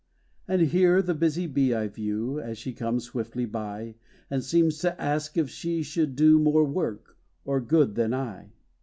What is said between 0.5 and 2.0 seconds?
here the busy bee I